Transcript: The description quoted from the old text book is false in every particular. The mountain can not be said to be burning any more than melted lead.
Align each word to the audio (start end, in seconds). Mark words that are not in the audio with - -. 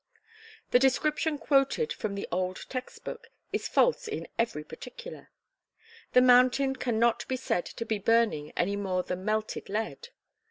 The 0.71 0.79
description 0.79 1.37
quoted 1.37 1.93
from 1.93 2.15
the 2.15 2.27
old 2.31 2.65
text 2.69 3.03
book 3.03 3.27
is 3.53 3.67
false 3.67 4.07
in 4.07 4.27
every 4.39 4.63
particular. 4.63 5.29
The 6.13 6.21
mountain 6.23 6.75
can 6.75 6.97
not 6.97 7.27
be 7.27 7.35
said 7.35 7.67
to 7.67 7.85
be 7.85 7.99
burning 7.99 8.49
any 8.57 8.75
more 8.75 9.03
than 9.03 9.23
melted 9.23 9.69
lead. 9.69 10.07